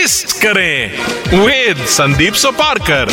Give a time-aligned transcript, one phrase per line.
[0.00, 3.08] twist करें with Sandip Soparkar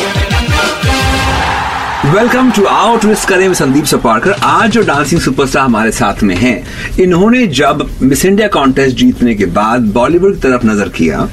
[2.06, 6.56] welcome to out twist करें संदीप सोपारकर आज जो डांसिंग सुपरस्टार हमारे साथ में हैं,
[7.00, 11.26] इन्होंने जब मिस इंडिया कॉन्टेस्ट जीतने के बाद बॉलीवुड की तरफ़ नज़र किया,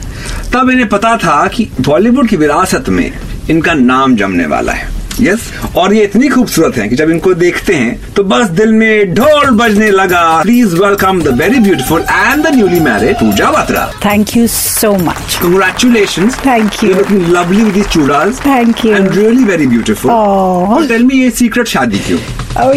[0.52, 3.10] तब इन्हें पता था कि बॉलीवुड की विरासत में
[3.50, 4.88] इनका नाम जमने वाला है।
[5.20, 9.14] यस और ये इतनी खूबसूरत हैं कि जब इनको देखते हैं तो बस दिल में
[9.14, 14.34] ढोल बजने लगा please welcome the very beautiful and the newly married Pooja Batra Thank
[14.36, 15.36] you so much.
[15.42, 16.36] Congratulations.
[16.46, 16.88] Thank you.
[16.88, 18.40] You're looking lovely with these chudas.
[18.46, 18.94] Thank you.
[19.00, 20.10] And really very beautiful.
[20.10, 20.74] Aw.
[20.76, 22.18] और tell me ये secret शादी क्यों?
[22.56, 22.72] Oh,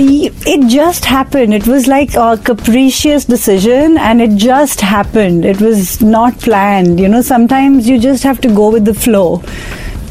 [0.51, 1.53] it just happened.
[1.53, 5.45] It was like a capricious decision and it just happened.
[5.45, 6.99] It was not planned.
[6.99, 9.27] You know, sometimes you just have to go with the flow.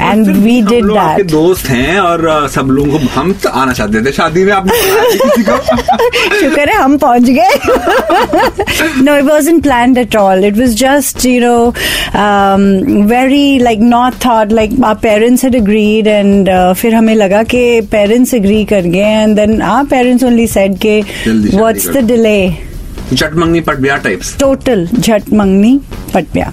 [0.00, 0.24] हम
[0.68, 1.30] did लोग that.
[1.30, 4.74] दोस्त हैं और uh, सब लोगों को हम तो आना चाहते थे शादी में आपने
[6.40, 7.54] शुक्र है हम पहुँच गए
[9.06, 11.72] no it wasn't planned at all it was just you know
[12.24, 12.66] um,
[13.08, 17.64] very like not thought like our parents had agreed and uh, फिर हमें लगा कि
[17.94, 22.40] parents agree कर गए and then our parents only said कि the दो." delay
[23.14, 25.78] चटमंगनी पटबिया टाइप्स total झट मंगनी
[26.14, 26.52] पटप्या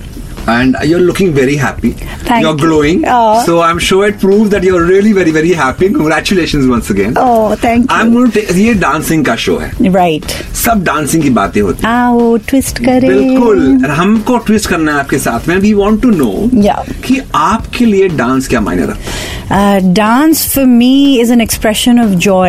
[0.50, 2.66] and you're looking very happy Thank you're you.
[2.66, 3.42] glowing Aw.
[3.46, 7.54] so i'm sure it proves that you're really very very happy congratulations once again oh
[7.64, 10.32] thank you i'm going to take ये dancing का show है right
[10.64, 14.98] सब dancing की बातें होती हैं आओ twist करें बिल्कुल और हमको ट्विस्ट करना है
[15.00, 16.32] आपके साथ में we want to know
[16.68, 16.82] Yeah.
[17.04, 20.88] कि आपके लिए डांस क्या मायने रखता है Uh, dance for me
[21.20, 22.48] is an expression of joy,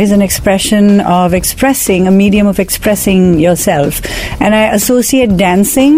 [0.00, 4.00] is an expression of expressing, a medium of expressing yourself.
[4.38, 5.96] And I associate dancing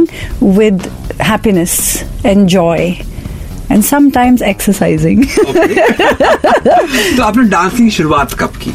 [0.59, 0.87] with
[1.20, 3.02] happiness and joy.
[3.70, 5.24] And sometimes exercising.
[5.24, 5.76] Okay.
[7.18, 8.74] तो आपने dancing की शुरुआत कब की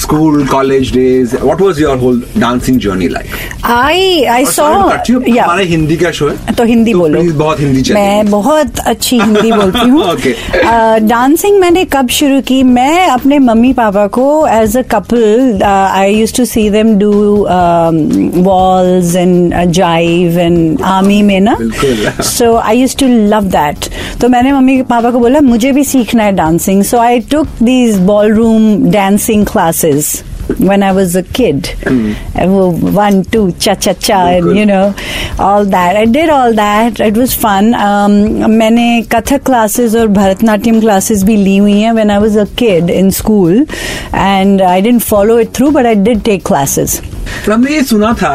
[0.00, 3.24] school college days what was your whole dancing journey like
[3.66, 3.98] I
[4.32, 4.66] I saw
[5.08, 5.38] yeah.
[5.38, 9.18] हमारा हिंदी का show है। तो हिंदी बोलो। प्लीज़ बहुत हिंदी चलिए। मैं बहुत अच्छी
[9.20, 10.32] हिंदी बोलती हूँ। Okay.
[11.08, 12.62] डांसिंग मैंने कब शुरू की?
[12.62, 17.12] मैं अपने मम्मी पापा को as a couple I used to see them do
[18.42, 21.56] waltz and jive and army में ना।
[22.22, 23.88] So I used to love that
[24.20, 27.98] तो मैंने मम्मी पापा को बोला मुझे भी सीखना है dancing so I took these
[28.34, 29.85] ballroom dancing classes
[30.69, 31.69] when I was a kid.
[31.85, 32.47] Uh,
[32.95, 34.57] One, two, cha cha cha, and Bilkul.
[34.57, 34.93] you know,
[35.39, 35.95] all that.
[35.95, 36.99] I did all that.
[36.99, 37.73] It was fun.
[37.73, 38.11] Um,
[38.49, 42.89] मैंने Kathak classes और Bharatanatyam classes भी ली हुई हैं when I was a kid
[42.89, 43.65] in school,
[44.13, 47.01] and I didn't follow it through, but I did take classes.
[47.46, 48.34] हमने ये सुना था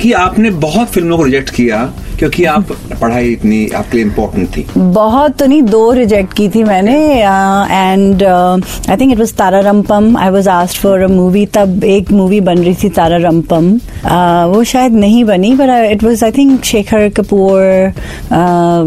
[0.00, 2.70] कि आपने बहुत फ़िल्मों को रिजेक्ट किया क्योंकि आप
[3.00, 8.22] पढ़ाई इतनी, आपके लिए इम्पोर्टेंट थी। बहुत तो नहीं, दो रिजेक्ट की थी मैंने and
[8.22, 12.40] I think it was Tara Rumpum I was asked for a movie तब एक मूवी
[12.40, 13.70] बन रही थी तारा रंपम
[14.52, 17.92] वो शायद नहीं बनी but it was I think Shekhar Kapur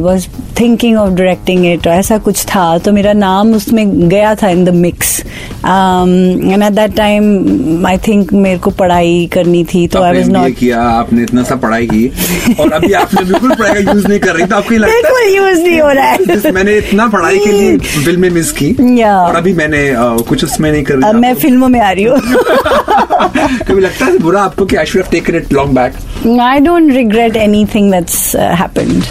[0.05, 0.27] was
[0.59, 4.69] thinking of directing it ऐसा कुछ था। तो मेरा नाम उसमें गया था in the
[4.75, 10.29] mix and at that time I think मेरे को पढ़ाई करनी थी तो आई वाज
[10.29, 14.19] नॉट किया आपने इतना सा पढ़ाई की और अभी आपने बिल्कुल पढ़ाई का यूज़ नहीं
[14.19, 17.51] कर रही तो आपको लगता है यूज़ नहीं हो रहा है मैंने इतना पढ़ाई के
[17.51, 18.71] लिए फ़िल्म में मिस की.
[19.05, 19.83] और अभी मैंने
[20.29, 22.19] कुछ उसमें नहीं कर मैं फ़िल्मों में आ रही हूँ
[23.67, 26.03] कभी लगता है बुरा आपको कि I should have taken it long back
[26.41, 29.09] I don't regret anything that's uh, happened.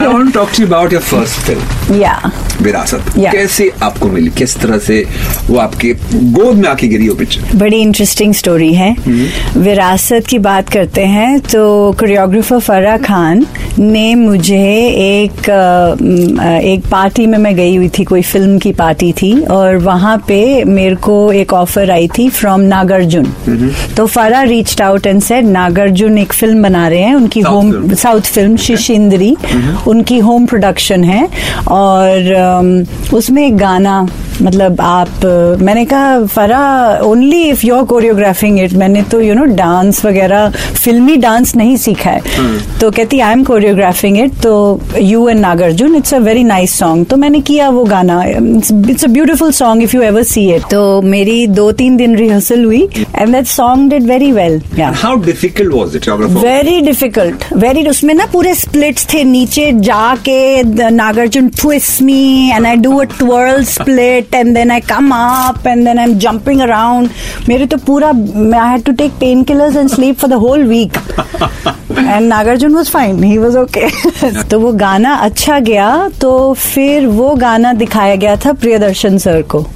[0.00, 2.28] I want to talk to about your first film Yeah.
[2.62, 3.10] Virasat.
[3.10, 3.32] Yeah.
[3.32, 4.30] कैसे आपको मिली?
[4.38, 5.04] किस तरह से
[5.48, 5.92] वो आपके
[6.32, 9.56] गोद में आके गिरी वो पिक्चर बड़ी इंटरेस्टिंग स्टोरी है। hmm.
[9.56, 13.46] विरासत की बात करते हैं तो कोरियोग्राफर फरा खान
[13.78, 14.58] ने मुझे
[14.98, 15.48] एक
[16.64, 20.40] एक पार्टी में मैं गई हुई थी कोई फ़िल्म की पार्टी थी और वहाँ पे
[20.64, 23.96] मेरे को एक ऑफ़र आई थी फ्रॉम नागार्जुन। mm-hmm.
[23.96, 28.32] तो Farah reached out and said Nagarjuna एक फ़िल्म बना रहे हैं उनकी होम साउथ
[28.34, 29.34] फ़िल्म शिशिंद्री
[29.88, 31.28] उनकी होम प्रोडक्शन है
[31.68, 32.48] और
[33.16, 34.06] उसमें एक गाना
[34.42, 35.24] मतलब आप
[35.60, 36.60] मैंने कहा Farah
[37.04, 41.76] only if you are choreographing it मैंने तो यू नो डांस वगैरह फिल्मी डांस नहीं
[41.76, 42.20] सीखा है।
[42.80, 47.06] तो कहती आई एम कोरियोग्राफिंग इट तो you and Nagarjuna it's a very nice song
[47.06, 50.80] तो मैंने किया वो गाना। It's a beautiful song if you ever see it तो
[51.02, 55.96] मेरी दो तीन दिन रिहर्सल हुई and that song did very well how difficult was
[55.96, 56.08] it
[56.44, 62.76] very difficult very उसमें ना पूरे स्प्लिट्स थे नीचे जाके Nagarjuna twist me and I
[62.76, 67.08] do a twirl split and then I come up and then I am jumping around
[67.48, 69.12] मेरे तो पूरा I had to take
[69.44, 70.98] painkillers and sleep for the whole week
[71.98, 72.92] and Nagarjuna fine.
[72.92, 73.56] Fine he okay.
[73.56, 79.42] Okay तो वो गाना अच्छा गया तो फिर वो गाना दिखाया गया था प्रियदर्शन सर
[79.42, 79.66] को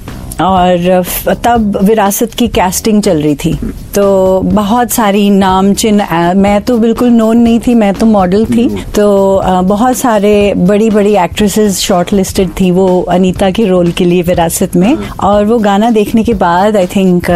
[0.41, 1.03] और
[1.43, 3.53] तब विरासत की कैस्टिंग चल रही थी।
[3.95, 8.67] तो बहुत सारी नाम चिन्ह मैं तो बिल्कुल नोन नहीं थी मैं तो मॉडल थी।
[8.95, 14.21] तो बहुत सारे बड़ी बड़ी एक्ट्रेसेस शॉर्ट लिस्टेड थी वो अनीता के रोल के लिए
[14.29, 17.29] विरासत में। और वो गाना देखने के बाद I think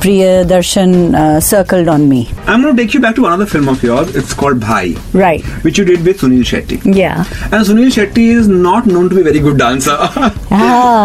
[0.44, 4.08] Priyadarshan circled on me going to take you back to another film of yours.
[4.20, 4.86] It's called Bhai,
[5.16, 6.78] right which you did with Sunil Shetty.
[6.98, 7.12] या
[7.96, 9.96] Shetty is not known to be a very good dancer.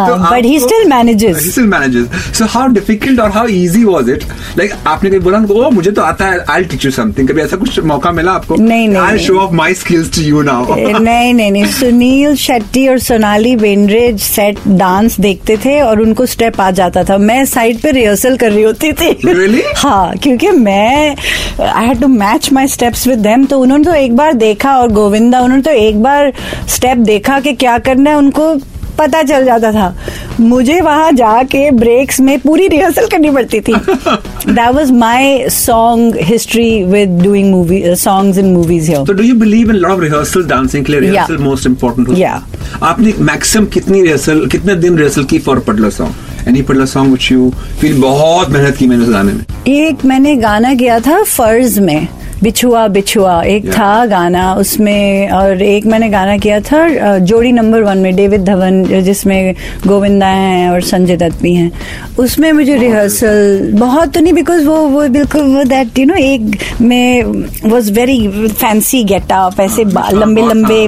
[0.07, 2.07] तो but he still manages He still manages.
[2.39, 4.25] So how difficult or how easy was it?
[4.57, 7.29] Like आपने कभी बोला ओ मुझे तो आता है I'll teach you something.
[7.31, 8.55] कभी ऐसा कुछ मौका मिला आपको?
[8.55, 10.59] नहीं, नहीं, I'll show off my skills to you now.
[10.77, 16.59] नहीं नहीं नहीं सुनील शेट्टी और सोनाली बेंद्रे सेट डांस देखते थे और उनको स्टेप
[16.61, 19.61] आ जाता था मैं साइड पे रिहर्सल कर रही होती थी Really?
[19.77, 21.15] हाँ क्योंकि मैं
[21.59, 24.91] I had to match my steps with them तो उन्होंने तो एक बार देखा और
[24.91, 26.31] गोविंदा उन्होंने तो एक बार
[26.75, 28.53] स्टेप देखा कि क्या करना है उनको
[28.97, 29.95] पता चल जाता था।
[30.39, 36.83] मुझे वहाँ जाके ब्रेक्स में पूरी रिहर्सल करनी पड़ती थी। That was my song history
[36.83, 40.83] with doing movie songs in movies here do you believe in a lot of rehearsal
[40.85, 42.15] के लिए होता है?
[42.15, 42.39] Yeah.
[42.83, 47.51] आपने मैक्सिमम कितनी रिहर्सल कितने दिन रिहर्सल की for particular song any song which you
[47.81, 49.43] feel बहुत मेहनत की मैंने गाने में?
[49.67, 52.07] एक मैंने गाना किया था फ़र्ज़ में।
[52.45, 53.77] बिछुआ बिछुआ। एक Yeah.
[53.77, 58.83] था गाना उसमें और एक मैंने गाना किया था जोड़ी नंबर वन में डेविड धवन
[59.03, 59.55] जिसमें
[59.87, 61.71] गोविंदा हैं और संजय दत्त भी हैं।
[62.19, 66.57] उसमें मुझे रिहर्सल बहुत तो नहीं बिकॉज़ वो वो बिल्कुल वो दैट यू नो एक
[66.81, 67.23] में
[67.65, 69.83] वॉज़ वेरी फैंसी गेटअप ऐसे
[70.13, 70.87] लंबे लंबे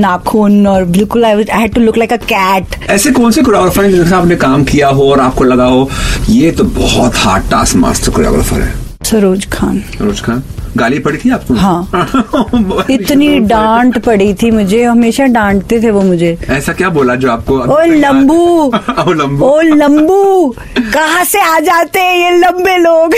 [0.00, 3.90] नाखून और बिल्कुल I had to look like a cat ऐसे कौन से कोरियोग्राफर हैं
[3.90, 5.88] जिनके साथ आपने काम किया हो और आपको लगा हो
[6.30, 8.72] ये तो बहुत हार्ड टास्क मास्टर कोरियोग्राफर है।
[9.04, 10.42] सरोज खान। सरोज खान?
[10.76, 11.54] गाली पड़ी थी आपको?
[11.54, 17.30] हाँ। इतनी डांट पड़ी थी मुझे हमेशा डांटते थे वो मुझे। ऐसा क्या बोला जो
[17.32, 18.38] आपको ओ लंबू!
[19.06, 20.54] ओ लंबू। ओ लंबू!
[20.94, 23.14] कहाँ से आ जाते हैं ये लंबे लोग?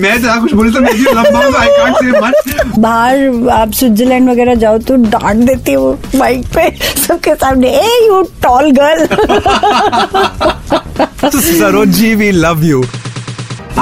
[0.00, 4.54] मैं जरा कुछ बोले तो मुझे लंबा आई कांट से मच बाहर आप स्विट्जरलैंड वगैरह
[4.64, 6.70] जाओ तो डांट देती है वो बाइक पे।
[7.06, 9.06] सबके सामने hey you tall girl
[11.60, 12.78] Saroji, we love you.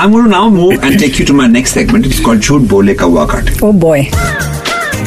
[0.01, 2.07] I'm going to now move and take you to my next segment.
[2.07, 3.55] It's called झूठ बोले कौवा काटे.
[3.67, 4.03] ओ बॉय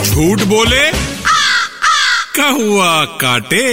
[0.05, 0.89] झूठ बोले
[2.37, 3.63] कहुआ काटे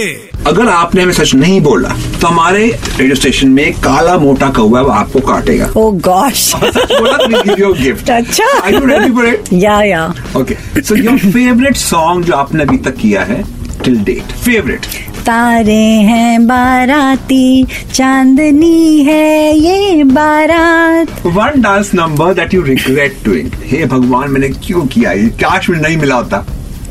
[0.47, 1.89] अगर आपने हमें सच नहीं बोला
[2.21, 2.65] तो हमारे
[2.97, 8.09] रेडियो स्टेशन में काला मोटा कौवा वो आपको काटेगा ओ गॉश तो gift.
[8.09, 9.53] अच्छा। Are you ready for it?
[9.63, 10.07] या या
[10.41, 10.57] Okay.
[10.89, 13.43] So your favorite song जो आपने अभी तक किया है
[13.83, 14.31] till date.
[14.47, 14.87] Favorite.
[15.29, 23.51] तारे हैं बाराती चांदनी है ये बारात One dance number that you regret doing.
[23.71, 26.37] हे भगवान मैंने क्यों किया ये काश में नहीं मिला होता.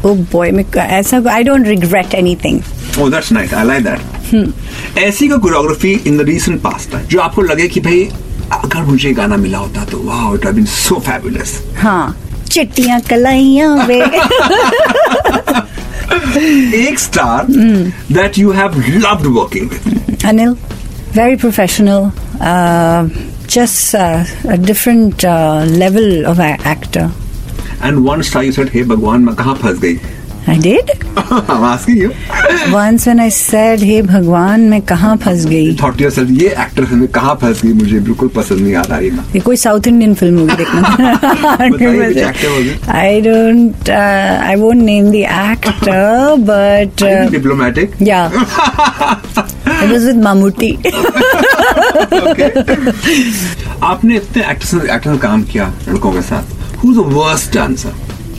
[0.07, 0.65] ओ बॉय मैं
[0.99, 2.61] ऐसा I don't regret anything
[3.01, 3.53] Oh, that's nice.
[3.53, 4.01] I like that.
[4.99, 8.05] ऐसी कोई choreography in the recent past जो आपको लगे कि भाई
[8.63, 12.17] अगर मुझे गाना मिला होता तो वाह it have been so fabulous हाँ
[12.51, 14.01] चिट्टियाँ कलाइयाँ वे
[16.78, 17.46] एक star
[18.14, 20.02] that you have loved working with
[20.32, 20.52] Anil,
[21.16, 22.06] very professional,
[22.50, 23.00] uh,
[23.56, 27.04] just uh, a different uh, level of a- actor.
[27.84, 29.98] And one star you said हे भगवान मैं कहाँ फंस गई
[30.49, 30.91] I did
[32.73, 35.67] once when I said hey भगवान मैं कहाँ फंस गई?
[36.41, 37.73] ये एक्ट्रेस में कहाँ फंस गई?
[37.73, 40.83] मुझे बिल्कुल पसंद नहीं आ रहा ये ये कोई साउथ इंडियन फ़िल्म होगी देखना।
[42.99, 47.03] I don't I won't name the actor but
[47.33, 47.89] diplomatic
[50.25, 50.73] Mammootty
[53.83, 56.45] आपने इतने एक्टर्स एक्टर काम किया लड़कों के साथ।
[56.79, 56.87] Who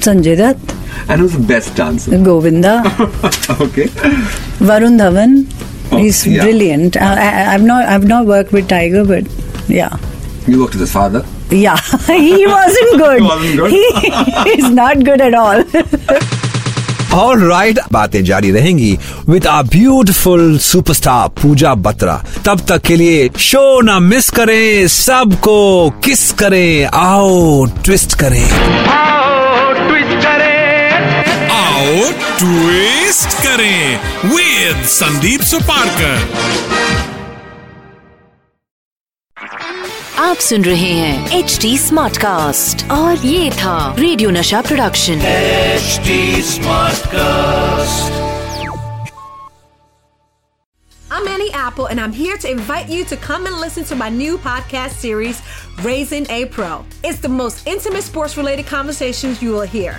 [0.01, 0.75] Sanjay Dutt.
[1.07, 2.17] And who's the best dancer?
[2.29, 2.73] Govinda,
[3.67, 3.85] okay.
[4.69, 5.45] Varun Dhawan.
[5.91, 6.43] Oh, He's yeah.
[6.43, 6.97] brilliant.
[6.97, 9.23] I, I, I've not I've not worked with Tiger, but
[9.67, 9.97] yeah.
[10.47, 11.25] You worked with his father.
[11.51, 11.77] Yeah,
[12.07, 13.21] he wasn't good.
[13.21, 13.71] he Wasn't good?
[13.71, 15.63] He is not good at all.
[17.13, 18.97] All right बातें जारी रहेंगी
[19.29, 22.15] with our beautiful superstar Pooja Batra
[22.45, 25.57] तब तक के लिए show ना miss करें सबको
[26.05, 28.43] किस करें आओ ट्विस्ट करें
[32.38, 37.12] ट्विस्ट करें विद संदीप सुपारकर
[40.24, 45.20] आप सुन रहे हैं एच डी स्मार्ट कास्ट और ये था radio Nasha production
[45.74, 46.14] HD
[46.50, 48.20] Smartcast.
[51.16, 54.08] I'm Annie Apple, and I'm here to invite you to come and listen to my
[54.08, 55.42] new podcast series,
[55.82, 56.70] Raising a Pro.
[57.02, 59.98] It's the most intimate sports related conversations you will hear.